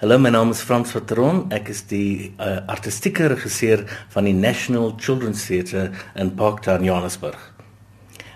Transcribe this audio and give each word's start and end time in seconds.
Hallo, 0.00 0.16
my 0.16 0.30
naam 0.30 0.52
is 0.54 0.60
Frans 0.62 0.92
Vatron. 0.94 1.40
Ek 1.50 1.72
is 1.72 1.80
die 1.90 2.28
uh, 2.38 2.60
artistieke 2.70 3.26
regisseur 3.32 3.80
van 4.14 4.28
die 4.28 4.34
National 4.36 4.92
Children's 4.94 5.42
Theatre 5.48 5.88
in 6.14 6.30
Parktown, 6.38 6.86
Johannesburg. 6.86 7.57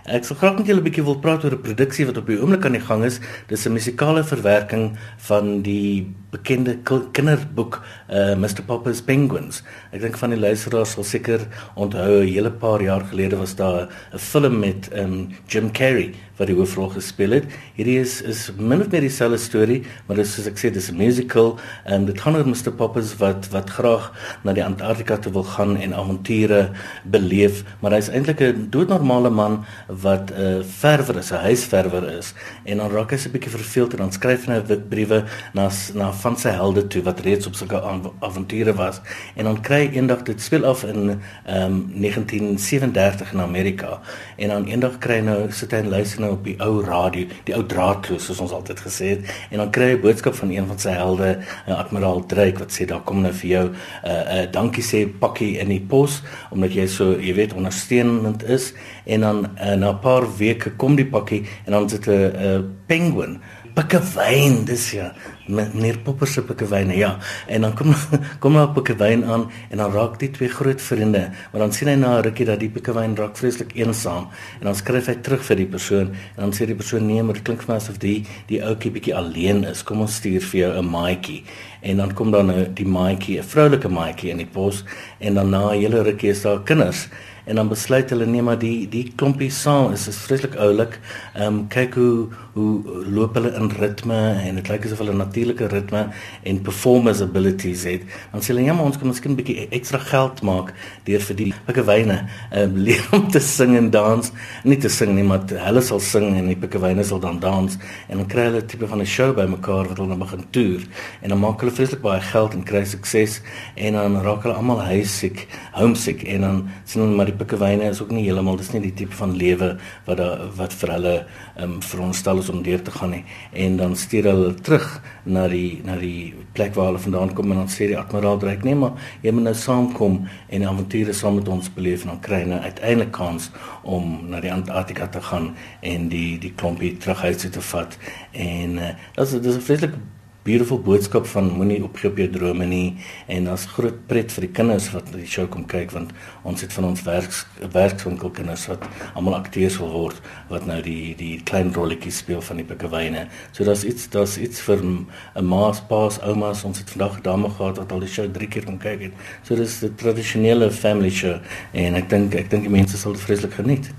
Ek 0.02 0.24
sou 0.26 0.34
graag 0.34 0.56
met 0.58 0.66
julle 0.66 0.80
'n 0.82 0.84
bietjie 0.88 1.04
wil 1.06 1.20
praat 1.22 1.44
oor 1.44 1.54
'n 1.54 1.62
produksie 1.62 2.06
wat 2.06 2.16
op 2.16 2.26
die 2.26 2.40
oomblik 2.40 2.64
aan 2.66 2.74
die 2.74 2.82
gang 2.82 3.04
is. 3.04 3.20
Dis 3.46 3.66
'n 3.66 3.72
musikale 3.72 4.24
verwerking 4.24 4.98
van 5.18 5.62
die 5.62 6.10
bekende 6.32 6.78
kinderboek 7.12 7.80
uh 8.10 8.34
Mr 8.34 8.64
Popper's 8.66 9.00
Penguins. 9.00 9.62
Ek 9.92 10.00
dink 10.00 10.18
van 10.18 10.30
die 10.30 10.38
luisteraars 10.38 10.90
sal 10.96 11.04
seker 11.04 11.46
onthou 11.76 12.22
'n 12.22 12.26
hele 12.26 12.50
paar 12.50 12.82
jaar 12.82 13.04
gelede 13.04 13.36
was 13.36 13.54
daar 13.54 13.88
'n 14.12 14.18
film 14.18 14.58
met 14.58 14.90
um 14.92 15.28
Jim 15.46 15.70
Carrey 15.70 16.14
wat 16.38 16.48
die 16.48 16.56
hoofrol 16.56 16.88
gespeel 16.88 17.36
het. 17.36 17.44
Hierdie 17.76 17.98
is 18.00 18.22
is 18.22 18.50
min 18.56 18.80
of 18.80 18.90
meer 18.90 19.04
dieselfde 19.04 19.38
storie, 19.38 19.82
maar 20.06 20.16
dis 20.16 20.34
soos 20.34 20.48
ek 20.50 20.58
sê, 20.58 20.72
dis 20.72 20.90
'n 20.90 20.96
musical 20.96 21.58
en 21.84 22.06
dit 22.06 22.20
gaan 22.20 22.36
oor 22.36 22.48
Mr 22.48 22.72
Poppers 22.72 23.16
wat 23.18 23.48
wat 23.52 23.70
graag 23.70 24.12
na 24.44 24.52
die 24.52 24.64
Antarktika 24.64 25.16
toe 25.16 25.32
wil 25.32 25.44
gaan 25.44 25.76
en 25.76 25.94
avonture 25.94 26.70
beleef, 27.04 27.64
maar 27.80 27.92
hy's 27.92 28.08
eintlik 28.08 28.40
'n 28.40 28.68
doodnormale 28.70 29.30
man 29.30 29.64
wat 30.02 30.30
'n 30.30 30.40
uh, 30.40 30.62
verwer 30.64 31.16
is, 31.18 31.30
'n 31.30 31.44
huisverwer 31.48 32.04
is 32.18 32.34
en 32.64 32.76
dan 32.76 32.90
raak 32.90 33.10
hy 33.10 33.16
se 33.16 33.30
bietjie 33.30 33.50
verveeld 33.50 33.92
en 33.92 33.98
dan 33.98 34.12
skryf 34.12 34.46
hy 34.46 34.52
nou 34.52 34.78
briewe 34.88 35.24
na 35.54 35.70
na 35.94 36.12
van 36.12 36.36
sy 36.36 36.48
helde 36.48 36.86
toe 36.86 37.02
wat 37.02 37.20
reeds 37.20 37.46
op 37.46 37.54
sulke 37.54 37.82
avonture 38.20 38.74
was. 38.74 39.00
En 39.34 39.44
dan 39.44 39.60
kry 39.60 39.90
eendag 39.92 40.22
dit 40.22 40.40
speel 40.40 40.64
af 40.64 40.84
in 40.84 41.20
ehm 41.46 41.72
um, 41.72 42.00
1937 42.00 43.32
in 43.32 43.40
Amerika. 43.40 44.00
En 44.36 44.48
dan 44.48 44.66
eendag 44.66 44.98
kry 44.98 45.14
hy 45.14 45.24
nou 45.24 45.50
sit 45.50 45.70
hy 45.70 45.78
en 45.78 45.88
luister 45.88 46.20
nou 46.20 46.32
op 46.32 46.44
die 46.44 46.56
ou 46.60 46.84
radio, 46.84 47.26
die 47.44 47.54
ou 47.54 47.66
draadloos 47.66 48.24
soos 48.24 48.40
ons 48.40 48.52
altyd 48.52 48.80
gesê 48.80 49.06
het. 49.14 49.32
En 49.50 49.58
dan 49.58 49.70
kry 49.70 49.92
hy 49.92 49.96
'n 49.96 50.00
boodskap 50.00 50.34
van 50.34 50.50
een 50.50 50.66
van 50.66 50.78
sy 50.78 50.90
helde, 50.90 51.38
admiraal 51.66 52.26
Drake 52.26 52.58
wat 52.58 52.72
sê 52.72 52.84
daar 52.84 53.02
kom 53.04 53.20
nou 53.22 53.32
vir 53.32 53.50
jou 53.50 53.66
'n 53.68 53.74
uh, 54.04 54.10
'n 54.10 54.46
uh, 54.46 54.52
dankie 54.52 54.82
sê 54.82 55.06
pakkie 55.18 55.58
in 55.58 55.68
die 55.68 55.80
pos 55.80 56.22
omdat 56.50 56.72
jy 56.72 56.86
so, 56.86 57.12
jy 57.20 57.34
weet, 57.34 57.54
ondersteunend 57.54 58.44
is 58.44 58.72
en 59.04 59.20
dan 59.20 59.46
uh, 59.56 59.74
na 59.74 59.92
'n 59.92 59.98
paar 60.00 60.24
weke 60.38 60.76
kom 60.76 60.96
die 60.96 61.06
pakkie 61.06 61.46
en 61.64 61.72
dan 61.72 61.88
sit 61.88 62.06
'n 62.06 62.12
uh, 62.12 62.60
penguin 62.86 63.40
pikkewyn 63.74 64.64
dis 64.68 64.90
ja. 64.96 65.12
Meneer 65.46 65.98
Popper 66.04 66.28
se 66.30 66.42
pikkewyne 66.46 66.94
ja. 66.96 67.16
En 67.48 67.66
dan 67.66 67.74
kom 67.74 67.94
kom 68.42 68.56
nou 68.56 68.66
pikkewyn 68.76 69.24
aan 69.24 69.48
en 69.70 69.82
dan 69.82 69.92
raak 69.92 70.18
die 70.20 70.30
twee 70.30 70.48
groot 70.52 70.80
vriende 70.80 71.24
maar 71.52 71.64
dan 71.64 71.72
sien 71.72 71.88
hy 71.88 71.96
na 71.96 72.18
'n 72.18 72.24
rukkie 72.28 72.46
dat 72.46 72.60
die 72.60 72.70
pikkewyn 72.70 73.16
raak 73.16 73.36
vreeslik 73.36 73.74
eensaam 73.76 74.28
en 74.60 74.64
dan 74.70 74.74
skryf 74.74 75.06
hy 75.06 75.16
terug 75.24 75.42
vir 75.48 75.56
die 75.56 75.66
persoon 75.66 76.14
en 76.36 76.40
dan 76.44 76.52
sê 76.52 76.66
die 76.66 76.78
persoon 76.78 77.06
nee 77.06 77.22
maar 77.22 77.34
dit 77.34 77.44
klink 77.44 77.62
vir 77.62 77.74
my 77.74 77.80
asof 77.80 77.98
die 77.98 78.24
die 78.46 78.62
ouetjie 78.62 78.92
bietjie 78.92 79.16
alleen 79.16 79.64
is. 79.64 79.82
Kom 79.82 80.00
ons 80.00 80.16
stuur 80.20 80.40
vir 80.40 80.60
jou 80.60 80.72
'n 80.78 80.90
maatjie. 80.90 81.42
En 81.82 81.96
dan 81.96 82.14
kom 82.14 82.30
dan 82.30 82.46
nou 82.46 82.72
die 82.72 82.86
maatjie 82.86 83.38
'n 83.38 83.44
vroulike 83.44 83.88
maatjie 83.88 84.30
in 84.30 84.38
die 84.38 84.52
pos 84.52 84.84
en 85.18 85.34
dan 85.34 85.50
na 85.50 85.72
'n 85.72 85.80
hele 85.80 86.02
rukkie 86.02 86.30
is 86.30 86.42
daar 86.42 86.62
kinders. 86.62 87.08
En 87.44 87.54
dan 87.54 87.68
besluit 87.68 88.10
hulle 88.10 88.26
nee 88.26 88.42
maar 88.42 88.58
die 88.58 88.88
die 88.88 89.12
klompie 89.16 89.50
saam 89.50 89.92
is 89.92 90.06
is 90.08 90.16
vreeslik 90.16 90.54
oulik. 90.54 91.00
Ehm 91.34 91.46
um, 91.46 91.68
kyk 91.68 91.94
hoe 91.94 92.28
hoe 92.52 93.04
loop 93.08 93.34
hulle 93.38 93.52
in 93.56 93.70
ritme 93.80 94.18
en 94.44 94.58
dit 94.60 94.68
lyk 94.68 94.84
asof 94.84 95.00
hulle 95.00 95.14
natuurlike 95.16 95.68
ritme 95.72 96.02
en 96.48 96.60
performance 96.60 97.24
abilities 97.24 97.84
het. 97.88 98.02
Dan 98.32 98.44
sê 98.44 98.52
hulle 98.52 98.66
ja 98.66 98.74
maar 98.76 98.90
ons 98.90 98.98
kan 99.00 99.08
miskien 99.08 99.32
'n 99.32 99.38
bietjie 99.40 99.68
ekstra 99.70 99.98
geld 99.98 100.42
maak 100.42 100.74
deur 101.04 101.20
vir 101.20 101.36
die 101.36 101.52
pikkewyne 101.66 102.18
ehm 102.52 102.76
um, 102.76 102.76
leer 102.86 103.06
om 103.12 103.30
te 103.30 103.40
sing 103.40 103.76
en 103.76 103.90
dans. 103.90 104.32
Nie 104.64 104.76
te 104.76 104.88
sing 104.88 105.14
nie 105.14 105.24
maar 105.24 105.48
hulle 105.48 105.80
sal 105.80 106.00
sing 106.00 106.36
en 106.36 106.46
die 106.46 106.56
pikkewyne 106.56 107.04
sal 107.04 107.20
dan 107.20 107.40
dans 107.40 107.78
en 108.08 108.16
dan 108.20 108.26
kry 108.26 108.44
hulle 108.50 108.66
tipe 108.66 108.86
van 108.86 109.00
'n 109.00 109.06
show 109.06 109.32
bymekaar 109.34 109.88
wat 109.88 109.96
hulle 109.96 110.08
dan 110.08 110.18
begin 110.18 110.44
toer 110.50 110.82
en 111.22 111.28
dan 111.28 111.38
maak 111.38 111.60
hulle 111.60 111.72
vreeslik 111.72 112.02
baie 112.02 112.20
geld 112.20 112.54
en 112.54 112.62
kry 112.62 112.84
sukses 112.84 113.40
en 113.76 113.92
dan 113.92 114.20
raak 114.22 114.42
hulle 114.42 114.54
almal 114.54 114.80
huisiek, 114.80 115.46
homesick 115.72 116.22
en 116.24 116.40
dan 116.40 116.68
sien 116.84 117.02
hulle 117.02 117.16
maar 117.16 117.30
die 117.30 117.38
pikkewyne 117.40 117.88
is 117.90 118.02
ook 118.02 118.10
nie 118.10 118.24
heeltemal 118.26 118.56
dis 118.56 118.72
nie 118.72 118.82
die 118.82 118.94
tipe 118.94 119.16
van 119.16 119.36
lewe 119.36 119.78
wat 120.06 120.16
daar 120.20 120.46
wat 120.56 120.72
vir 120.72 120.94
hulle 120.96 121.16
um, 121.56 121.80
veronderstel 121.80 122.41
is 122.42 122.50
om 122.52 122.62
deur 122.66 122.82
te 122.82 122.94
gaan 122.94 123.14
nie. 123.16 123.24
En 123.52 123.76
dan 123.80 123.96
stuur 123.96 124.28
hulle 124.30 124.54
terug 124.54 124.86
na 125.24 125.46
die 125.48 125.80
na 125.86 125.96
die 126.00 126.34
plek 126.52 126.74
waar 126.76 126.90
hulle 126.90 127.02
vandaan 127.02 127.34
kom 127.34 127.50
en 127.52 127.62
dan 127.62 127.70
sê 127.72 127.88
die 127.90 127.98
admiraal 127.98 128.40
dreig 128.42 128.64
nee 128.66 128.76
maar 128.76 128.98
jy 129.24 129.32
moet 129.32 129.48
nou 129.48 129.54
saamkom 129.56 130.18
en 130.48 130.66
avonture 130.68 131.14
saam 131.16 131.38
met 131.40 131.48
ons 131.48 131.70
beleef 131.76 132.04
en 132.04 132.14
dan 132.14 132.22
kry 132.26 132.42
jy 132.42 132.48
nou 132.52 132.60
uiteindelik 132.60 133.12
kans 133.16 133.50
om 133.82 134.18
na 134.32 134.40
die 134.44 134.52
Antarktika 134.52 135.08
te 135.08 135.22
gaan 135.30 135.52
en 135.80 136.08
die 136.12 136.38
die 136.42 136.52
klompie 136.56 136.96
terug 136.96 137.22
huis 137.26 137.40
toe 137.44 137.52
te 137.58 137.64
vat. 137.72 137.96
En 138.32 138.76
uh, 138.78 138.92
dis 139.16 139.38
dis 139.46 139.56
'n 139.56 139.66
vreeslike 139.68 139.98
beautiful 140.42 140.78
boodskap 140.82 141.26
van 141.30 141.50
moenie 141.54 141.78
opgee 141.86 142.10
op 142.10 142.16
jou 142.18 142.26
drome 142.34 142.66
nie 142.66 142.96
en 143.30 143.44
daar's 143.46 143.68
groot 143.70 143.98
pret 144.10 144.32
vir 144.34 144.46
die 144.48 144.52
kinders 144.56 144.88
wat 144.90 145.12
die 145.14 145.26
show 145.30 145.44
kom 145.46 145.62
kyk 145.70 145.92
want 145.94 146.10
ons 146.48 146.64
het 146.64 146.72
van 146.74 146.88
ons 146.88 147.04
werks 147.06 147.44
werkswinkel 147.74 148.32
kinders 148.34 148.64
wat 148.70 148.82
almal 149.14 149.36
akteurs 149.38 149.76
wil 149.78 149.92
word 149.94 150.18
wat 150.50 150.66
nou 150.66 150.80
die 150.82 151.14
die 151.18 151.36
klein 151.46 151.70
rolletjies 151.76 152.18
speel 152.24 152.42
van 152.42 152.58
die 152.58 152.66
pikkewyne. 152.66 153.26
So 153.52 153.64
daar's 153.68 153.84
iets 153.86 154.08
daar's 154.10 154.34
iets 154.38 154.60
vir 154.66 154.82
'n 154.82 155.06
ma's, 155.46 155.80
pa's, 155.80 156.18
oumas. 156.22 156.64
Ons 156.64 156.78
het 156.78 156.90
vandag 156.90 157.18
'n 157.18 157.22
dame 157.22 157.48
gehad 157.48 157.78
wat 157.78 157.92
al 157.92 158.00
die 158.00 158.08
show 158.08 158.26
3 158.26 158.48
keer 158.48 158.64
kom 158.64 158.78
kyk 158.78 159.00
het. 159.00 159.12
So 159.42 159.54
dis 159.54 159.82
'n 159.82 159.94
tradisionele 159.94 160.70
family 160.70 161.10
show 161.10 161.38
en 161.72 161.94
ek 161.94 162.08
dink 162.08 162.34
ek 162.34 162.50
dink 162.50 162.62
die 162.62 162.70
mense 162.70 162.96
sal 162.96 163.12
dit 163.12 163.22
vreeslik 163.22 163.52
geniet. 163.52 163.90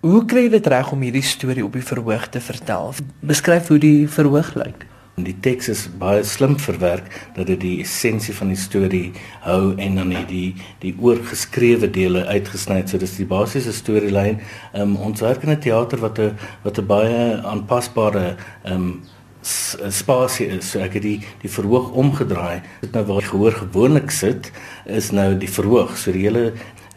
Hoe 0.00 0.24
kry 0.24 0.42
jy 0.42 0.48
dit 0.48 0.66
reg 0.66 0.92
om 0.92 1.00
hierdie 1.00 1.22
storie 1.22 1.64
op 1.64 1.72
die 1.72 1.82
verhoog 1.82 2.28
te 2.28 2.40
vertel? 2.40 2.94
Beskryf 3.20 3.68
hoe 3.68 3.78
die 3.78 4.08
verhoog 4.08 4.54
lyk. 4.54 4.93
Like. 5.16 5.24
Die 5.24 5.36
teks 5.38 5.68
is 5.70 5.84
baie 5.98 6.24
slim 6.26 6.56
verwerk 6.58 7.06
dat 7.36 7.46
dit 7.46 7.60
die 7.62 7.74
essensie 7.84 8.34
van 8.34 8.48
die 8.50 8.58
storie 8.58 9.12
hou 9.44 9.76
en 9.78 10.00
dan 10.00 10.10
die 10.10 10.24
die, 10.26 10.48
die 10.82 10.90
oorgeskrewe 10.98 11.86
dele 11.86 12.24
uitgesny 12.26 12.80
het. 12.80 12.90
So 12.90 12.98
dis 12.98 13.14
die 13.20 13.28
basiese 13.30 13.72
storielyn. 13.72 14.40
Um, 14.74 14.96
ons 14.96 15.22
werk 15.22 15.46
in 15.46 15.54
'n 15.54 15.60
teater 15.60 16.02
wat 16.02 16.18
'n 16.18 16.34
wat 16.64 16.78
'n 16.78 16.86
baie 16.86 17.38
aanpasbare 17.46 18.36
um 18.64 19.02
spasie 19.42 20.48
is. 20.48 20.70
So 20.70 20.80
ek 20.80 20.94
het 20.94 21.02
die 21.02 21.20
die 21.42 21.50
verhoog 21.50 21.92
omgedraai. 21.92 22.62
Dit 22.80 22.92
nou 22.92 23.04
waar 23.04 23.22
gehoor 23.22 23.52
gewoonlik 23.52 24.10
sit 24.10 24.50
is 24.84 25.12
nou 25.12 25.38
die 25.38 25.50
verhoog. 25.50 25.96
So 25.96 26.10
die 26.10 26.26
hele 26.26 26.54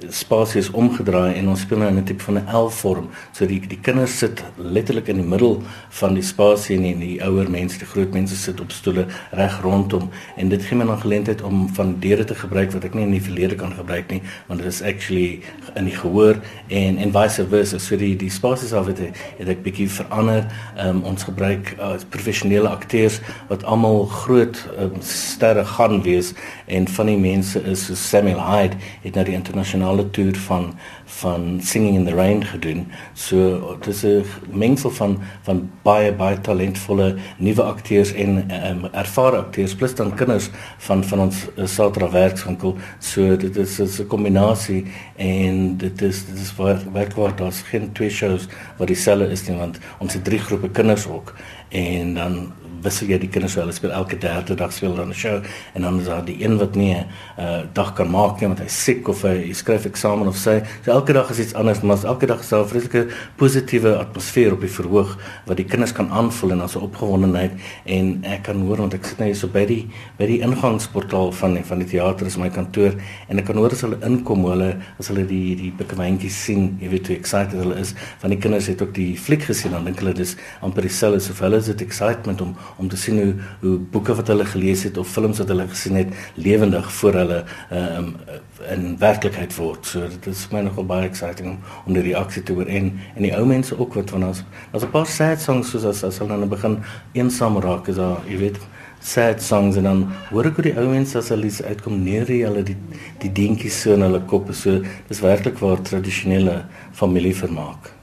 spasie 0.09 0.59
is 0.61 0.69
omgedraai 0.77 1.33
en 1.39 1.47
ons 1.49 1.61
speel 1.65 1.79
nou 1.81 1.87
in 1.89 1.97
'n 1.97 2.03
tipe 2.03 2.23
van 2.23 2.37
'n 2.37 2.45
L-vorm. 2.53 3.09
So 3.31 3.45
die 3.45 3.59
die 3.59 3.79
kinders 3.81 4.17
sit 4.17 4.43
letterlik 4.57 5.07
in 5.07 5.15
die 5.15 5.25
middel 5.25 5.63
van 5.89 6.13
die 6.13 6.23
spasie 6.23 6.75
en 6.75 6.83
die, 6.83 6.97
die 6.97 7.23
ouer 7.23 7.49
mense, 7.49 7.77
die 7.77 7.87
groot 7.87 8.13
mense 8.13 8.35
sit 8.35 8.59
op 8.61 8.71
stoele 8.71 9.07
reg 9.31 9.61
rondom 9.61 10.09
en 10.35 10.49
dit 10.49 10.63
gee 10.63 10.77
my 10.77 10.85
dan 10.85 10.99
geleentheid 10.99 11.41
om 11.41 11.69
van 11.73 11.95
deure 11.99 12.23
te 12.23 12.35
gebruik 12.35 12.71
wat 12.71 12.83
ek 12.83 12.93
nie 12.93 13.03
in 13.03 13.11
die 13.11 13.21
verlede 13.21 13.55
kan 13.55 13.73
gebruik 13.73 14.11
nie, 14.11 14.21
want 14.47 14.59
dit 14.59 14.69
is 14.69 14.81
actually 14.81 15.41
in 15.75 15.85
die 15.85 15.95
gehoor 15.95 16.35
en 16.67 16.97
en 16.97 17.11
vice 17.11 17.47
versa. 17.47 17.79
So 17.79 17.97
die 17.97 18.15
die 18.15 18.29
spasies 18.29 18.73
af 18.73 18.85
het, 18.85 18.99
het 19.37 19.47
ek 19.47 19.63
bietjie 19.63 19.89
verander. 19.89 20.45
Um, 20.77 21.03
ons 21.03 21.23
gebruik 21.23 21.75
uh, 21.79 21.95
professionele 22.09 22.69
akteurs 22.69 23.19
wat 23.47 23.63
almal 23.63 24.05
groot 24.05 24.69
um, 24.79 24.91
sterre 25.01 25.65
gaan 25.65 26.01
wees 26.01 26.33
en 26.65 26.87
van 26.87 27.05
die 27.05 27.17
mense 27.17 27.63
is 27.63 27.85
so 27.85 27.95
Samuel 27.95 28.41
Hyde 28.51 28.75
het 29.01 29.15
nou 29.15 29.25
die 29.25 29.33
internasionale 29.33 29.86
internasionale 29.87 30.09
toer 30.11 30.35
van 30.35 30.73
van 31.05 31.59
Singing 31.61 31.95
in 31.95 32.05
the 32.05 32.13
Rain 32.13 32.43
gedoen. 32.43 32.87
So 33.13 33.77
dis 33.81 34.03
'n 34.03 34.25
mengsel 34.51 34.89
van 34.91 35.19
van 35.43 35.69
baie 35.83 36.13
baie 36.13 36.41
talentvolle 36.41 37.15
nuwe 37.37 37.61
akteurs 37.61 38.13
en 38.13 38.51
um, 38.51 38.85
ervare 38.91 39.37
akteurs 39.37 39.75
plus 39.75 39.95
dan 39.95 40.15
kinders 40.15 40.49
van 40.77 41.03
van 41.03 41.19
ons 41.19 41.47
uh, 41.55 41.65
Satra 41.65 42.09
werkswinkel. 42.09 42.75
So 42.99 43.37
dit 43.37 43.55
is 43.55 43.79
'n 43.79 44.07
kombinasie 44.07 44.85
en 45.15 45.77
dit 45.77 46.01
is 46.01 46.25
dit 46.25 46.39
is 46.39 46.53
werklik 46.93 47.37
daar's 47.37 47.61
geen 47.61 47.91
twee 47.91 48.09
shows 48.09 48.47
wat 48.77 48.87
dieselfde 48.87 49.31
is 49.31 49.47
nie 49.47 49.57
want 49.57 49.79
ons 49.99 50.13
het 50.13 50.23
drie 50.23 50.39
groepe 50.39 50.69
kinders 50.69 51.07
ook 51.07 51.33
en 51.69 52.13
dan 52.13 52.51
wissel 52.83 53.07
jy 53.07 53.17
die 53.19 53.29
kinders 53.29 53.53
so 53.53 53.61
hulle 53.61 53.73
speel 53.75 53.91
elke 53.91 54.17
derde 54.17 54.55
dag 54.55 54.73
speel 54.73 54.95
dan 54.95 55.09
'n 55.09 55.13
show 55.13 55.41
en 55.73 55.81
dan 55.81 55.99
is 55.99 56.05
daar 56.05 56.25
die 56.25 56.43
een 56.43 56.57
wat 56.57 56.75
nie 56.75 56.93
'n 56.93 57.05
uh, 57.39 57.61
dag 57.73 57.93
kan 57.93 58.09
maak 58.09 58.39
nie 58.39 58.47
want 58.47 58.59
hy 58.59 58.67
siek 58.67 59.07
of 59.07 59.21
hy 59.21 59.53
skryf 59.53 59.85
eksamen 59.85 60.27
of 60.27 60.37
sy 60.37 60.61
so 60.85 60.91
elke 60.91 61.13
dag 61.13 61.29
is 61.29 61.39
iets 61.39 61.53
anders 61.53 61.81
maar 61.81 62.03
elke 62.03 62.25
dag 62.25 62.39
is 62.39 62.49
daar 62.49 62.63
'n 62.63 62.67
vreeslike 62.67 63.07
positiewe 63.35 63.97
atmosfeer 63.97 64.53
op 64.53 64.61
die 64.61 64.69
verhoog 64.69 65.17
wat 65.45 65.57
die 65.57 65.65
kinders 65.65 65.93
kan 65.93 66.09
aanvoel 66.09 66.51
en 66.51 66.61
also 66.61 66.79
opgewondenheid 66.79 67.51
en 67.85 68.23
ek 68.23 68.43
kan 68.43 68.61
hoor 68.61 68.77
want 68.77 68.93
ek 68.93 69.05
sit 69.05 69.17
nou 69.17 69.27
hier 69.27 69.35
so 69.35 69.47
by 69.47 69.65
die 69.65 69.89
by 70.17 70.25
die 70.25 70.39
ingangsportaal 70.41 71.31
van 71.31 71.57
van 71.63 71.79
die 71.79 71.87
teater 71.87 72.27
is 72.27 72.37
my 72.37 72.49
kantoor 72.49 72.93
en 73.27 73.39
ek 73.39 73.45
kan 73.45 73.57
hoor 73.57 73.71
as 73.71 73.81
hulle 73.81 73.97
inkom 74.05 74.45
hulle 74.45 74.69
as 74.99 75.07
hulle 75.07 75.25
die 75.27 75.55
die 75.55 75.71
pikkewyntjies 75.71 76.43
sien 76.45 76.77
jy 76.81 76.89
weet 76.89 77.07
hoe 77.07 77.17
excited 77.17 77.57
hulle 77.59 77.79
is 77.79 77.93
van 78.21 78.29
die 78.29 78.39
kinders 78.39 78.67
het 78.67 78.81
ook 78.81 78.93
die 78.93 79.15
fliek 79.17 79.43
gesien 79.49 79.71
dan 79.71 79.85
dink 79.85 79.99
hulle 80.03 80.13
dis 80.13 80.35
amper 80.61 80.87
dieselfde 80.87 81.19
so 81.19 81.33
vir 81.33 81.49
hulle 81.49 81.61
is 81.63 81.71
dit 81.71 81.81
excitement 81.81 82.41
om 82.41 82.55
om 82.77 82.89
te 82.89 82.97
sien 82.97 83.21
hoe 83.21 83.33
hoe 83.61 83.77
boeke 83.77 84.15
wat 84.15 84.27
hulle 84.27 84.45
gelees 84.45 84.83
het 84.83 84.97
of 84.97 85.07
films 85.07 85.37
wat 85.37 85.47
hulle 85.47 85.67
gesien 85.67 85.95
het 85.95 86.13
lewendig 86.35 86.91
voor 86.91 87.13
hulle 87.13 87.43
um, 87.71 88.15
in 88.69 88.97
werklikheid 88.99 89.55
word. 89.55 89.85
So 89.85 90.07
dit 90.07 90.25
is 90.25 90.47
my 90.51 90.61
nogal 90.61 90.85
baie 90.85 91.07
exciting 91.09 91.49
om 91.55 91.59
om 91.85 91.93
die 91.93 92.03
reaksie 92.09 92.43
te 92.43 92.53
hoor 92.53 92.67
en 92.67 92.91
en 93.15 93.23
die 93.23 93.33
ou 93.35 93.45
mense 93.47 93.77
ook 93.77 93.93
wat 93.99 94.09
van 94.15 94.27
ons 94.29 94.43
daar's 94.71 94.83
'n 94.83 94.91
paar 94.91 95.05
sad 95.05 95.41
songs 95.41 95.69
soos 95.69 95.85
as 95.85 96.03
as 96.03 96.19
hulle 96.19 96.39
dan 96.39 96.49
begin 96.49 96.79
eensaam 97.13 97.57
raak 97.57 97.87
is 97.87 97.95
daar 97.95 98.17
jy 98.27 98.37
weet 98.37 98.59
sad 98.99 99.41
songs 99.43 99.75
en 99.75 99.83
dan 99.83 100.07
hoor 100.29 100.45
ek 100.45 100.55
hoe 100.55 100.63
die 100.63 100.77
ou 100.77 100.87
mense 100.89 101.17
as 101.17 101.29
hulle 101.29 101.51
uitkom 101.69 102.03
neer 102.03 102.27
hulle 102.27 102.63
die 102.63 102.77
die 103.19 103.31
dingetjies 103.31 103.81
so 103.81 103.93
in 103.93 104.01
hulle 104.01 104.21
koppe 104.25 104.53
so 104.53 104.81
dis 105.07 105.21
werklik 105.21 105.59
waar 105.59 105.81
tradisionele 105.81 106.65
familievermaak. 106.91 107.96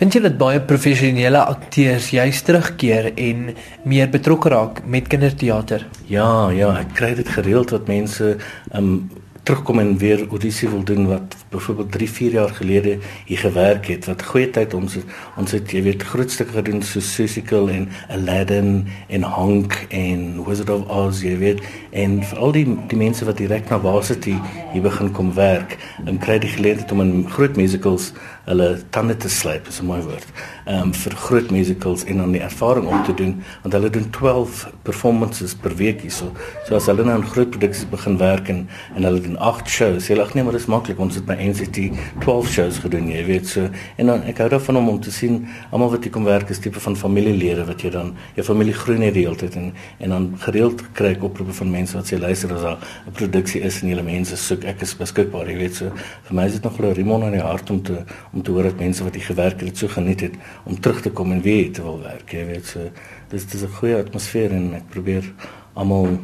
Vind 0.00 0.14
jy 0.16 0.22
dat 0.24 0.38
baie 0.40 0.60
professionele 0.64 1.40
akteurs 1.52 2.10
juist 2.14 2.46
terugkeer 2.48 3.10
en 3.12 3.50
meer 3.84 4.08
betrokke 4.12 4.48
raak 4.52 4.80
met 4.88 5.10
kinderteater? 5.12 5.84
Ja, 6.08 6.48
ja, 6.50 6.72
ek 6.80 6.94
kry 6.96 7.12
dit 7.18 7.28
gereeld 7.28 7.74
wat 7.76 7.90
mense 7.92 8.36
um 8.72 8.94
terugkom 9.42 9.78
en 9.78 9.96
weer 9.98 10.28
audisie 10.28 10.68
wil 10.68 10.84
doen 10.84 11.06
wat 11.06 11.36
byvoorbeeld 11.50 11.92
3, 11.92 12.10
4 12.10 12.32
jaar 12.32 12.48
gelede 12.48 12.98
hier 13.26 13.38
gewerk 13.38 13.86
het 13.86 14.06
wat 14.06 14.22
goeie 14.22 14.50
tyd 14.54 14.74
ons 14.74 14.98
ons 15.36 15.54
het 15.56 15.72
jy 15.74 15.82
weet 15.82 16.04
groot 16.12 16.30
stukke 16.30 16.54
gedoen 16.60 16.82
so 16.86 17.02
Susical 17.02 17.66
en 17.70 17.88
Aladdin 18.14 18.86
en 19.08 19.26
Honk 19.26 19.74
en 19.90 20.44
Wizard 20.46 20.70
of 20.70 20.86
Oz 20.86 21.24
jy 21.26 21.34
weet 21.40 21.64
en 21.90 22.20
vir 22.22 22.38
al 22.38 22.54
die 22.54 22.64
die 22.92 23.00
mense 23.00 23.26
wat 23.26 23.42
direk 23.42 23.66
na 23.70 23.80
Varsity 23.82 24.36
hier 24.76 24.86
begin 24.86 25.10
kom 25.10 25.34
werk 25.34 25.74
en 26.06 26.22
kry 26.22 26.38
die 26.38 26.52
geleentheid 26.54 26.94
om 26.94 27.02
in 27.02 27.14
groot 27.34 27.58
musicals 27.58 28.12
hulle 28.44 28.68
tande 28.90 29.16
te 29.16 29.28
slyp 29.28 29.68
is 29.68 29.80
'n 29.80 29.86
mooi 29.86 30.00
woord. 30.02 30.26
Ehm 30.66 30.82
um, 30.82 30.94
vir 30.94 31.16
groot 31.16 31.50
musicals 31.50 32.04
en 32.04 32.16
dan 32.16 32.32
die 32.32 32.40
ervaring 32.40 32.86
om 32.86 33.04
te 33.04 33.14
doen 33.14 33.42
want 33.62 33.74
hulle 33.74 33.90
doen 33.90 34.10
12 34.10 34.70
performances 34.82 35.54
per 35.54 35.74
week 35.76 36.00
hierso. 36.00 36.32
So 36.66 36.74
as 36.74 36.86
hulle 36.86 37.04
nou 37.04 37.16
in 37.16 37.26
groot 37.26 37.50
produksies 37.50 37.88
begin 37.88 38.18
werk 38.18 38.48
en 38.48 38.68
en 38.94 39.04
hulle 39.04 39.20
doen 39.20 39.38
8 39.38 39.68
shows, 39.68 40.08
hulle 40.08 40.22
ag 40.22 40.34
nee 40.34 40.44
maar 40.44 40.52
dis 40.52 40.66
maklik 40.66 40.98
ons 40.98 41.14
het 41.14 41.26
by 41.26 41.34
NCT 41.34 41.90
12 42.20 42.48
shows 42.48 42.78
gedoen, 42.78 43.08
jy 43.08 43.24
weet 43.24 43.46
so. 43.46 43.68
En 43.96 44.06
dan 44.06 44.22
ek 44.22 44.38
hou 44.38 44.48
daarvan 44.48 44.76
om 44.76 44.88
om 44.88 45.00
te 45.00 45.10
sien 45.10 45.46
almal 45.70 45.90
wat 45.90 46.02
hier 46.02 46.12
kom 46.12 46.24
werk 46.24 46.50
is 46.50 46.58
tipe 46.58 46.80
van 46.80 46.96
familielede 46.96 47.64
wat 47.64 47.82
jy 47.82 47.90
dan 47.90 48.14
jou 48.34 48.46
familie 48.46 48.74
groei 48.74 48.98
net 48.98 49.14
die 49.14 49.26
hele 49.26 49.36
tyd 49.36 49.56
en 49.56 49.72
en 49.98 50.08
dan 50.08 50.34
gereeld 50.38 50.82
kry 50.92 51.14
ek 51.14 51.22
oproepe 51.22 51.52
van 51.52 51.70
mense 51.70 51.96
wat 51.96 52.10
sê 52.10 52.18
luister 52.18 52.52
as 52.54 52.62
daar 52.62 52.78
'n 53.06 53.12
produksie 53.12 53.62
is 53.62 53.82
en 53.82 53.88
julle 53.88 54.02
mense 54.02 54.36
soek 54.36 54.64
ek 54.64 54.82
is 54.82 54.94
beskikbaar, 54.94 55.48
jy 55.48 55.56
weet 55.58 55.74
so. 55.74 55.92
Vir 56.24 56.34
my 56.34 56.46
is 56.46 56.52
dit 56.52 56.62
nog 56.62 56.78
'n 56.80 56.94
rimon 56.94 57.24
aan 57.24 57.32
die 57.32 57.40
hart 57.40 57.70
om 57.70 57.82
te 57.82 58.04
om 58.32 58.42
te 58.42 58.50
hoor 58.50 58.62
dat 58.62 58.78
mense 58.78 59.04
wat 59.04 59.14
hier 59.14 59.24
gewerk 59.24 59.60
het, 59.60 59.68
dit 59.68 59.78
so 59.78 59.88
geniet 59.88 60.20
het 60.20 60.34
om 60.64 60.80
terug 60.80 61.02
te 61.02 61.10
kom 61.10 61.32
en 61.32 61.42
weer 61.42 61.72
te 61.72 61.82
wil 61.82 62.00
werk. 62.00 62.32
Jy 62.32 62.46
weet 62.46 62.66
so 62.66 62.90
dis 63.28 63.46
dis 63.46 63.62
'n 63.62 63.76
goeie 63.78 63.96
atmosfeer 63.96 64.52
en 64.52 64.74
ek 64.74 64.88
probeer 64.88 65.24
almal 65.74 66.18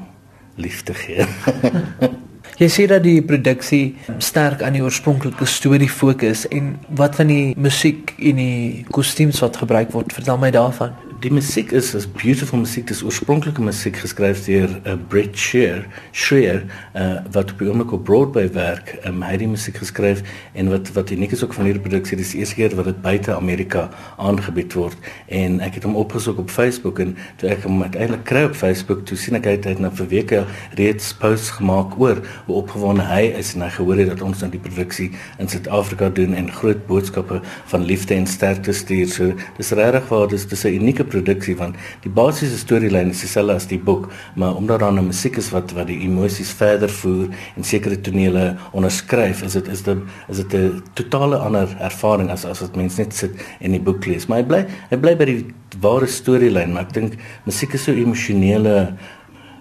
lief 0.57 0.83
te 0.83 0.95
gee. 0.95 1.27
Jy 2.59 2.69
sê 2.69 2.87
dat 2.87 3.03
die 3.03 3.23
produksie 3.23 3.97
sterk 4.19 4.63
aan 4.63 4.73
die 4.73 4.83
oorspronklike 4.83 5.47
storie 5.47 5.89
fokus 5.89 6.49
en 6.49 6.79
wat 6.89 7.15
van 7.15 7.27
die 7.27 7.55
musiek 7.57 8.15
en 8.19 8.37
die 8.37 8.85
kostuums 8.91 9.39
wat 9.41 9.57
gebruik 9.57 9.93
word, 9.93 10.13
vertel 10.13 10.39
my 10.39 10.51
daarvan 10.51 10.97
die 11.19 11.31
musiek 11.35 11.73
is 11.75 11.95
is 11.99 12.05
beautiful 12.07 12.61
musiek. 12.61 12.85
Dis 12.87 13.01
oorspronklike 13.03 13.63
musiek 13.65 13.97
geskryf 13.99 14.45
deur 14.47 14.71
uh, 14.87 14.93
Brett 15.11 15.35
Shear 15.39 15.81
Shear 16.15 16.61
uh, 16.95 17.19
wat 17.35 17.51
op 17.51 17.63
die 17.63 17.67
oomblik 17.67 17.93
op 17.97 18.05
Broadway 18.07 18.47
werk. 18.55 18.93
Um, 19.03 19.25
hy 19.27 19.33
het 19.35 19.43
die 19.43 19.49
musiek 19.51 19.81
geskryf 19.83 20.23
en 20.55 20.71
wat 20.71 20.93
wat 20.95 21.11
uniek 21.11 21.35
is 21.35 21.43
ook 21.43 21.57
van 21.57 21.67
hierdie 21.67 21.83
produksie 21.83 22.19
dis 22.21 22.31
die 22.37 22.43
eerste 22.45 22.59
keer 22.61 22.77
wat 22.79 22.87
dit 22.91 23.01
buite 23.03 23.35
Amerika 23.35 23.89
aangebied 24.15 24.77
word. 24.79 25.09
En 25.27 25.59
ek 25.65 25.81
het 25.81 25.89
hom 25.89 25.97
opgesoek 25.99 26.39
op 26.45 26.53
Facebook 26.55 27.03
en 27.03 27.17
toe 27.43 27.51
ek 27.51 27.67
hom 27.67 27.83
uiteindelik 27.83 28.23
kry 28.29 28.45
op 28.47 28.55
Facebook 28.61 29.03
toe 29.09 29.19
sien 29.19 29.41
ek 29.41 29.51
hy 29.51 29.57
het 29.59 29.83
nou 29.83 29.91
vir 29.99 30.11
weke 30.15 30.45
reeds 30.79 31.11
posts 31.19 31.57
gemaak 31.59 31.99
oor 31.99 32.23
hoe 32.47 32.61
opgewonde 32.61 33.09
hy 33.11 33.25
is 33.41 33.57
en 33.57 33.67
hy 33.67 33.73
gehoor 33.75 34.05
het 34.05 34.13
dat 34.15 34.25
ons 34.29 34.45
dan 34.45 34.55
die 34.55 34.63
produksie 34.63 35.11
in 35.43 35.51
Suid-Afrika 35.51 36.13
doen 36.15 36.39
en 36.39 36.53
groot 36.61 36.87
boodskappe 36.87 37.43
van 37.75 37.91
liefde 37.91 38.15
en 38.15 38.31
sterkte 38.31 38.77
stuur. 38.77 39.11
So 39.11 39.35
dis 39.59 39.75
regtig 39.75 40.07
waar 40.15 40.31
dis 40.31 40.47
dis 40.47 40.67
'n 40.69 40.79
unieke 40.79 41.08
produksie 41.09 41.57
want 41.59 41.77
die 42.05 42.13
basiese 42.13 42.59
storielyn 42.59 43.11
is 43.11 43.23
dieselfde 43.25 43.57
as 43.59 43.69
die 43.71 43.81
boek, 43.81 44.09
maar 44.37 44.57
omdat 44.57 44.81
daar 44.81 44.93
'n 44.93 45.07
musiek 45.07 45.37
is 45.37 45.51
wat 45.51 45.73
wat 45.73 45.87
die 45.87 46.01
emosies 46.07 46.51
verder 46.53 46.89
voer 46.89 47.29
en 47.57 47.65
sekere 47.65 48.01
tonele 48.01 48.57
onderskryf, 48.73 49.43
is 49.43 49.53
dit 49.53 49.69
is 49.69 49.83
dit 49.83 49.99
is 50.29 50.37
dit 50.37 50.55
'n 50.55 50.83
totale 50.95 51.37
ander 51.37 51.69
ervaring 51.81 52.31
as 52.31 52.45
as 52.45 52.61
wat 52.61 52.77
mense 52.77 53.01
net 53.01 53.15
sit 53.15 53.33
en 53.61 53.71
die 53.71 53.81
boek 53.81 54.07
lees. 54.07 54.27
Maar 54.27 54.39
hy 54.39 54.45
bly 54.45 54.67
hy 54.91 54.97
bly 54.97 55.17
by 55.17 55.25
die 55.25 55.45
ware 55.81 56.07
storielyn, 56.07 56.73
maar 56.73 56.83
ek 56.83 56.93
dink 56.93 57.17
musiek 57.45 57.75
is 57.75 57.85
so 57.85 57.93
emosionele 57.93 58.97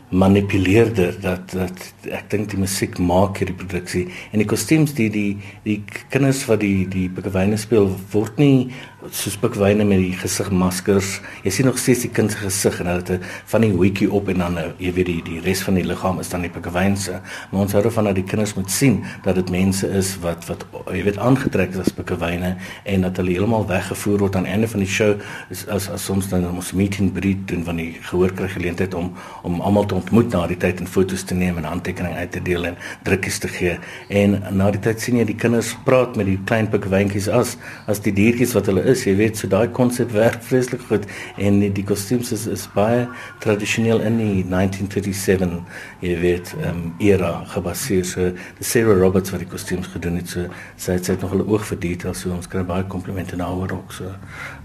manipuleerder 0.09 1.21
dat 1.21 1.51
dat 1.51 1.81
ek 2.15 2.29
dink 2.31 2.51
die 2.53 2.59
musiek 2.61 2.95
maak 3.00 3.41
hierdie 3.41 3.57
produksie 3.59 4.05
en 4.31 4.39
die 4.39 4.47
kostuums 4.47 4.93
die 4.95 5.09
die 5.11 5.38
die 5.65 5.81
kinders 6.13 6.45
wat 6.47 6.61
die 6.63 6.88
die 6.88 7.09
pikkewyne 7.11 7.59
speel 7.59 7.89
word 8.13 8.39
nie 8.39 8.69
soos 9.12 9.38
pikkewyne 9.42 9.86
met 9.88 10.01
die 10.01 10.13
gesigmaskers 10.18 11.18
jy 11.44 11.54
sien 11.54 11.69
nog 11.69 11.80
steeds 11.81 12.06
die 12.06 12.12
kind 12.13 12.31
se 12.33 12.42
gesig 12.42 12.80
en 12.81 12.92
hulle 12.92 13.04
het 13.06 13.27
van 13.54 13.65
die 13.65 13.71
hoetjie 13.74 14.09
op 14.12 14.31
en 14.33 14.44
dan 14.44 14.57
nou, 14.59 14.68
jy 14.81 14.94
weet 14.98 15.09
die 15.12 15.19
die 15.27 15.39
res 15.45 15.63
van 15.68 15.80
die 15.80 15.86
liggaam 15.88 16.21
is 16.24 16.31
dan 16.33 16.45
die 16.48 16.51
pikkewynse 16.54 17.21
maar 17.51 17.62
ons 17.65 17.75
hou 17.77 17.83
ervan 17.83 18.09
dat 18.12 18.19
die 18.19 18.25
kinders 18.27 18.56
moet 18.57 18.71
sien 18.71 19.01
dat 19.25 19.39
dit 19.39 19.54
mense 19.54 19.88
is 20.00 20.15
wat 20.24 20.48
wat 20.50 20.65
jy 20.94 21.04
weet 21.07 21.21
aangetrek 21.21 21.75
is 21.75 21.86
as 21.86 21.94
pikkewyne 21.95 22.56
en 22.83 23.07
dat 23.07 23.21
hulle 23.21 23.36
heeltemal 23.36 23.68
weggevoer 23.69 24.25
word 24.25 24.39
aan 24.39 24.50
einde 24.50 24.71
van 24.71 24.83
die 24.83 24.92
show 24.98 25.13
is 25.53 25.65
as 25.74 25.89
as 25.94 26.10
ons 26.13 26.30
dan 26.31 26.48
ons 26.50 26.74
meeting 26.77 27.12
breed 27.13 27.48
doen 27.50 27.63
van 27.68 27.80
die 27.81 27.92
gehoor 28.10 28.33
kry 28.36 28.50
geleentheid 28.51 28.94
om 28.98 29.13
om 29.44 29.62
almal 29.62 29.86
te 29.86 29.95
ontmoet 29.95 30.31
na 30.33 30.45
die 30.50 30.57
tyd 30.60 30.81
en 30.83 30.89
foto's 30.89 31.24
te 31.27 31.36
neem 31.38 31.57
en 31.60 31.68
handtekeninge 31.68 32.24
uit 32.24 32.31
te 32.36 32.42
deel 32.44 32.65
en 32.71 32.77
drukkies 33.07 33.39
te 33.44 33.50
gee. 33.51 33.75
En 34.10 34.38
na 34.60 34.69
die 34.74 34.81
tyd 34.83 35.03
sien 35.03 35.19
jy 35.19 35.25
die 35.30 35.38
kinders 35.39 35.74
praat 35.88 36.18
met 36.19 36.30
die 36.30 36.38
klein 36.50 36.69
pikwyntjies 36.74 37.30
as 37.39 37.56
as 37.92 38.01
die 38.06 38.13
diertjies 38.15 38.56
wat 38.57 38.69
hulle 38.71 38.83
is. 38.94 38.96
Jy 39.05 39.15
weet, 39.19 39.38
so 39.38 39.47
daai 39.51 39.67
konsep 39.75 40.11
werk 40.15 40.39
vreeslik 40.47 40.81
goed 40.89 41.05
en 41.38 41.59
die, 41.61 41.83
kostuums 41.88 42.31
is, 42.35 42.45
is 42.47 42.65
baie 42.73 43.05
tradisioneel 43.44 44.01
in 44.07 44.17
die 44.21 44.45
1937, 44.49 45.57
jy 46.01 46.15
weet, 46.21 46.53
um, 46.65 46.95
era 47.03 47.44
gebaseer. 47.53 48.05
So 48.05 48.31
Sarah 48.59 48.97
Roberts 48.99 49.33
wat 49.33 49.44
die 49.44 49.49
kostuums 49.49 49.91
gedoen 49.94 50.17
het, 50.21 50.31
so 50.33 50.47
sy 50.75 50.97
het, 50.97 51.05
sy 51.05 51.17
het 51.17 51.21
nog 51.21 51.35
'n 51.35 51.45
oog 51.47 51.65
vir 51.65 51.79
detail, 51.79 52.13
so 52.13 52.31
ons 52.31 52.47
kry 52.47 52.63
baie 52.63 52.83
komplimente 52.83 53.35
daaroor 53.35 53.71
ook. 53.71 53.91
So 53.91 54.15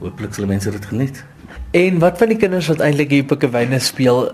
hooplik 0.01 0.35
sal 0.35 0.47
mense 0.47 0.71
dit 0.71 0.85
geniet. 0.85 1.25
En 1.73 1.99
wat 1.99 2.19
van 2.19 2.29
die 2.29 2.37
kinders 2.37 2.69
wat 2.69 2.81
eintlik 2.81 3.11
hier 3.11 3.25
pikkewyne 3.25 3.79
speel, 3.79 4.33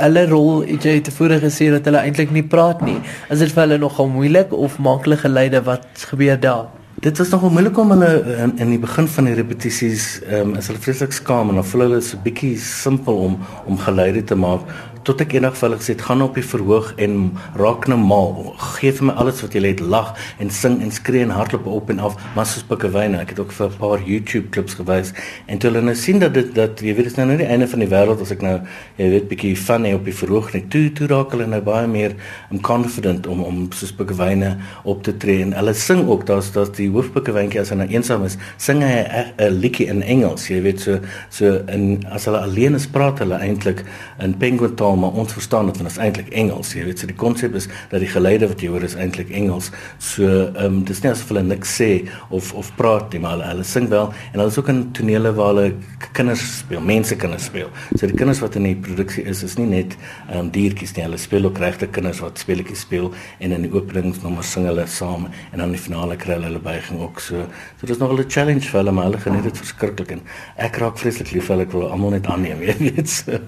hulle 0.00 0.26
rol 0.26 0.62
het 0.66 0.84
jy 0.84 1.00
tevore 1.04 1.38
gesê 1.42 1.70
dat 1.70 1.84
hulle 1.84 2.02
eintlik 2.02 2.30
nie 2.30 2.44
praat 2.46 2.80
nie. 2.80 2.98
Is 3.30 3.42
dit 3.42 3.52
vir 3.52 3.66
hulle 3.66 3.78
nogal 3.78 4.08
moeilik 4.08 4.52
of 4.52 4.78
maak 4.78 5.04
hulle 5.06 5.16
geleide 5.20 5.62
wat 5.66 6.06
gebeur 6.10 6.40
daar? 6.40 6.81
Dit 7.02 7.18
was 7.18 7.32
nogal 7.34 7.50
moeilik 7.50 7.78
om 7.82 7.90
hulle 7.90 8.10
in, 8.44 8.52
in 8.62 8.68
die 8.70 8.78
begin 8.78 9.08
van 9.10 9.26
die 9.26 9.34
repetisies, 9.34 10.04
ehm 10.22 10.52
um, 10.52 10.58
is 10.60 10.68
hulle 10.70 10.78
vreeslik 10.84 11.14
skaam 11.16 11.48
en 11.50 11.58
dan 11.58 11.66
voel 11.66 11.82
hulle 11.88 11.98
so 12.06 12.20
bietjie 12.22 12.52
simpel 12.62 13.18
om 13.24 13.34
om 13.66 13.80
geleide 13.88 14.22
te 14.22 14.38
maak 14.38 14.68
tot 15.06 15.20
ek 15.24 15.34
eendag 15.34 15.56
vir 15.58 15.68
hulle 15.68 15.78
gesê 15.80 15.94
het 15.96 16.02
gaan 16.06 16.22
op 16.22 16.36
die 16.38 16.44
verhoog 16.46 16.92
en 17.02 17.16
raak 17.58 17.88
nou 17.90 17.98
mal 17.98 18.52
gee 18.76 18.92
vir 18.94 19.08
my 19.08 19.14
alles 19.18 19.40
wat 19.42 19.56
jy 19.56 19.62
het 19.64 19.80
lag 19.82 20.12
en 20.42 20.50
sing 20.54 20.78
en 20.84 20.92
skree 20.94 21.24
en 21.26 21.32
hardloop 21.34 21.66
op 21.66 21.90
en 21.90 22.02
af 22.06 22.14
maar 22.36 22.46
soos 22.46 22.66
pikkewyne. 22.68 23.18
Ek 23.22 23.34
het 23.34 23.40
ook 23.42 23.52
vir 23.52 23.66
'n 23.66 23.78
paar 23.78 24.02
YouTube 24.06 24.48
klips 24.50 24.74
gewys. 24.74 25.12
En 25.46 25.58
toe 25.58 25.70
hulle 25.70 25.82
nou 25.82 25.94
sien 25.94 26.18
dat 26.18 26.34
dit 26.34 26.54
dat 26.54 26.80
jy 26.80 26.94
weet 26.94 27.04
dit 27.04 27.12
is 27.12 27.16
nou 27.16 27.26
nie 27.28 27.36
die 27.36 27.46
einde 27.46 27.68
van 27.68 27.78
die 27.78 27.88
wêreld 27.88 28.20
as 28.20 28.30
ek 28.30 28.42
nou 28.42 28.60
jy 28.98 29.08
weet 29.10 29.28
bietjie 29.28 29.56
funny 29.56 29.92
op 29.92 30.04
die 30.04 30.14
verhoog 30.14 30.52
net 30.52 30.70
toe 30.70 30.92
toe 30.92 31.06
raak 31.06 31.30
hulle 31.30 31.46
nou 31.46 31.60
baie 31.60 31.86
meer 31.86 32.14
om 32.50 32.60
confident 32.60 33.26
om 33.26 33.42
om 33.42 33.68
soos 33.72 33.92
pikkewyne 33.92 34.56
op 34.84 35.02
te 35.02 35.16
tree 35.16 35.42
en 35.42 35.52
hulle 35.52 35.74
sing 35.74 36.08
ook. 36.08 36.26
Daar's 36.26 36.52
daar's 36.52 36.70
die 36.70 36.90
hoofpikkewyntjie 36.90 37.60
as 37.60 37.70
hy 37.70 37.76
nou 37.76 37.88
eensaam 37.88 38.24
is 38.24 38.36
sing 38.56 38.82
hy 38.82 39.04
'n 39.38 39.60
liedjie 39.60 39.86
in 39.88 40.02
Engels 40.02 40.48
jy 40.48 40.62
weet. 40.62 40.80
So 40.80 41.00
so 41.30 41.64
in 41.68 42.04
as 42.10 42.24
hulle 42.24 42.38
alleen 42.38 42.74
is 42.74 42.86
praat 42.86 43.18
hulle 43.18 43.38
eintlik 43.38 43.84
in 44.20 44.36
penguin 44.36 44.74
taal 44.76 44.91
taal, 44.92 45.00
maar 45.00 45.18
ons 45.18 45.32
verstaan 45.32 45.66
dit 45.66 45.76
want 45.76 45.88
dit 45.88 45.96
is 45.96 46.02
eintlik 46.02 46.30
Engels. 46.32 46.72
Jy 46.74 46.84
weet, 46.86 47.00
so 47.00 47.08
die 47.08 47.16
konsep 47.16 47.54
is 47.56 47.68
dat 47.90 48.00
die 48.02 48.10
geleide 48.10 48.48
wat 48.48 48.60
jy 48.62 48.70
hoor 48.72 48.84
is 48.84 48.94
eintlik 48.94 49.30
Engels. 49.30 49.70
So, 49.98 50.26
ehm 50.26 50.64
um, 50.64 50.80
dis 50.84 51.02
nie 51.02 51.10
asof 51.12 51.30
hulle 51.32 51.42
niks 51.46 51.72
sê 51.78 52.08
of 52.30 52.52
of 52.58 52.72
praat 52.76 53.12
nie, 53.12 53.20
maar 53.22 53.36
hulle, 53.36 53.48
hulle 53.52 53.66
sing 53.66 53.88
wel 53.92 54.10
en 54.12 54.38
hulle 54.40 54.50
is 54.50 54.58
ook 54.58 54.68
in 54.72 54.82
tonele 54.96 55.32
waar 55.36 55.52
hulle 55.52 55.74
kinders 56.12 56.44
speel, 56.58 56.80
mense 56.80 57.16
kinders 57.16 57.46
speel. 57.48 57.70
So 57.94 58.06
die 58.06 58.18
kinders 58.18 58.42
wat 58.42 58.56
in 58.60 58.68
die 58.68 58.76
produksie 58.76 59.24
is, 59.28 59.42
is 59.46 59.56
nie 59.60 59.68
net 59.70 59.96
ehm 60.28 60.46
um, 60.46 60.52
diertjies 60.54 60.94
nie. 60.96 61.06
Hulle 61.06 61.20
speel 61.20 61.48
ook 61.48 61.60
regte 61.62 61.88
kinders 61.88 62.22
wat 62.24 62.42
speletjies 62.42 62.84
speel 62.86 63.12
en 63.40 63.56
in 63.56 63.66
die 63.66 63.72
openingsnommer 63.72 64.46
sing 64.46 64.68
hulle 64.68 64.86
saam 64.90 65.28
en 65.28 65.58
dan 65.58 65.68
in 65.70 65.76
die 65.76 65.84
finale 65.84 66.18
kry 66.20 66.36
hulle 66.36 66.50
hulle 66.50 66.64
buiging 66.64 67.00
ook 67.00 67.20
so. 67.20 67.46
So 67.80 67.86
dis 67.86 67.98
nog 68.02 68.12
'n 68.18 68.28
challenge 68.28 68.68
vir 68.68 68.80
hulle, 68.80 68.92
maar 68.92 69.10
hulle 69.10 69.22
geniet 69.24 69.48
dit 69.48 69.58
verskriklik 69.64 70.10
en 70.12 70.22
ek 70.56 70.76
raak 70.76 70.98
vreeslik 70.98 71.32
lief 71.32 71.46
vir 71.46 71.56
hulle. 71.56 71.68
Ek 71.68 71.72
wil 71.72 71.90
almal 71.90 72.10
net 72.10 72.26
aanneem, 72.26 72.58
weet 72.66 73.24
jy. 73.26 73.40